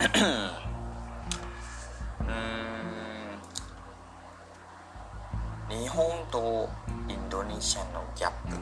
[0.00, 0.02] う
[5.74, 5.78] ん。
[5.80, 6.68] 日本と
[7.08, 8.56] インドネシアのギャップ。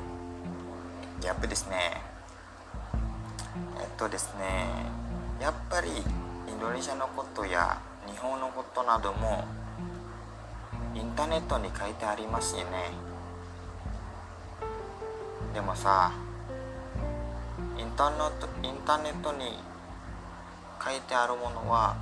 [1.21, 2.01] ギャップですね。
[3.79, 4.86] えっとですね。
[5.41, 5.93] やっぱりイ
[6.53, 7.79] ンドネシアのことや
[8.11, 9.45] 日本のことなども
[10.95, 12.93] インターネットに書いてありますよね。
[15.53, 16.12] でもさ
[17.79, 19.59] インターネットインターネットに
[20.86, 21.96] 書いてあるものは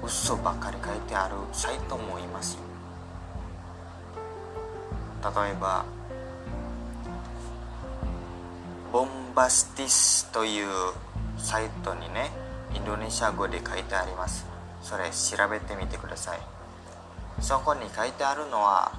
[0.00, 2.60] 嘘ばかり書いてあるサイトもいますよ。
[5.24, 5.84] 例えば
[8.92, 10.68] ボンバスティスという
[11.36, 12.30] サイトにね
[12.72, 14.46] インドネシア語で書いてあります。
[14.82, 16.38] それ調べてみてください。
[17.40, 18.92] そこに書いてあるのは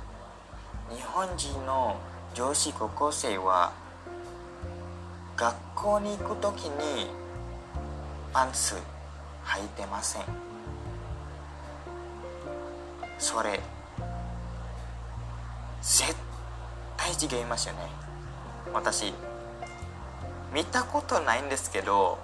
[0.94, 1.96] 日本人の
[2.34, 3.72] 女子高校生は
[5.38, 7.21] 学校に行く時に
[8.34, 8.76] パンツ
[9.46, 10.24] 履いてません。
[13.20, 13.60] それ
[15.82, 16.16] 絶
[16.98, 17.80] 対違いますよね。
[18.74, 19.14] 私
[20.54, 22.20] 見たことないんですけど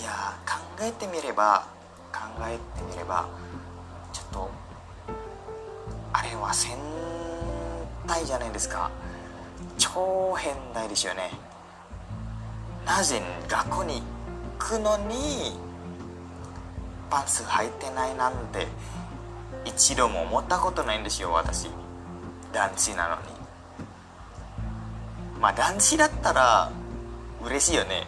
[0.00, 1.66] いや考えてみれば
[2.12, 3.28] 考えてみれば
[4.12, 4.50] ちょっと
[6.12, 6.76] あれは戦
[8.06, 8.90] 隊じゃないですか。
[9.78, 11.30] 超変態ですよね。
[12.86, 14.02] なぜ学校に
[14.62, 15.58] くのに
[17.10, 18.68] パンツ履いてないなんて
[19.64, 21.68] 一度も思ったことないんですよ私。
[22.52, 23.22] 男子なのに。
[25.40, 26.70] まあ男子だったら
[27.44, 28.06] 嬉しいよね。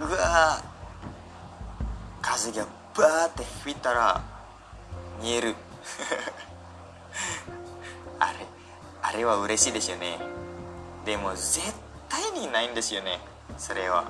[0.00, 0.62] うわ
[2.20, 4.20] 風がバーって吹いたら
[5.20, 5.54] 見える。
[8.18, 8.46] あれ
[9.02, 10.18] あれは嬉しいですよね。
[11.04, 11.60] でも絶
[12.08, 13.20] 対にないんですよね
[13.58, 14.04] それは。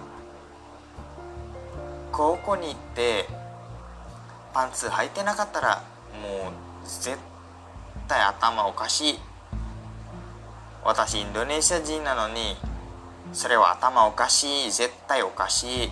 [2.13, 3.27] 高校に行って
[4.53, 5.83] パンツ履いてなかったら
[6.23, 6.53] もう
[6.85, 7.17] 絶
[8.07, 9.19] 対頭おかしい。
[10.85, 12.57] 私インドネシア人なのに
[13.33, 14.71] それは頭おかしい。
[14.71, 15.91] 絶対おかしい。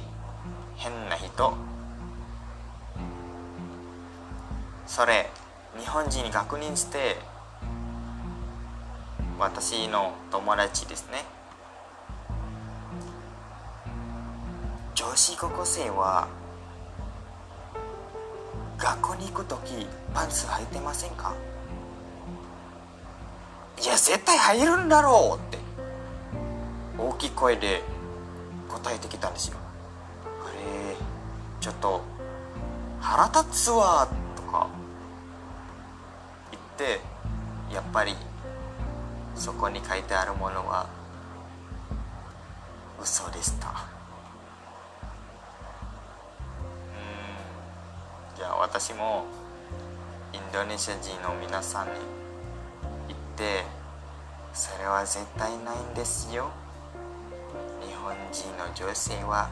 [0.76, 1.54] 変な人。
[4.86, 5.30] それ
[5.78, 7.16] 日本人に確認して
[9.38, 11.24] 私の友達ですね。
[15.00, 16.28] 女子高校生は
[18.76, 21.32] 学校に行く時パンツ履いてませんか？
[23.82, 25.58] いや絶対入るんだろうって。
[26.98, 27.82] 大きい声で
[28.68, 29.56] 答えてきたんですよ。
[30.44, 30.94] あれ
[31.62, 32.02] ちょっと
[33.00, 34.06] 腹立つわ
[34.36, 34.68] とか
[36.50, 37.00] 言って
[37.74, 38.14] やっぱり
[39.34, 40.86] そこに書いてあるものは
[43.02, 43.98] 嘘でした。
[48.72, 49.24] 私も
[50.32, 51.92] インドネシア人の皆さんに
[53.08, 53.64] 言って
[54.52, 56.52] それは絶対ないんですよ。
[57.84, 59.50] 日本人の女性は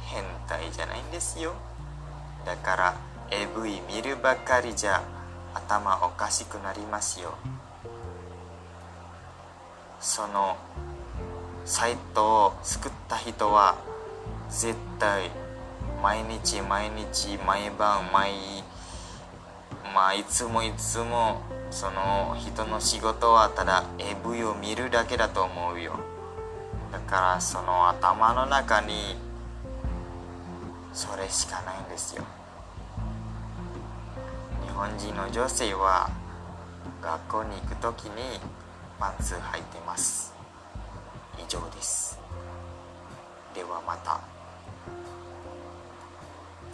[0.00, 1.52] 変態じゃないんですよ。
[2.46, 2.94] だから
[3.30, 5.02] AV 見るばかりじゃ
[5.52, 7.34] 頭おかしくなりますよ。
[10.00, 10.56] その
[11.66, 13.76] サイトを作った人は
[14.48, 15.30] 絶対
[16.02, 18.32] 毎日毎日毎晩毎
[19.94, 21.40] まあいつもいつも
[21.70, 25.92] その人の仕事はただ AV を見るだけだと思うよ。
[26.90, 29.16] だからその頭の中に
[30.92, 32.24] それしかないんですよ。
[34.66, 36.10] 日本人の女性は
[37.00, 38.40] 学校に行く時に
[38.98, 40.34] パンツ履いてます。
[41.38, 42.18] 以上です。
[43.54, 44.20] ではまた。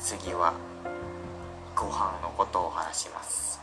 [0.09, 0.55] 次は
[1.77, 3.61] ご飯のことを話します。